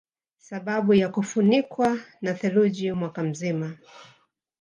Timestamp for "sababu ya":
0.37-1.09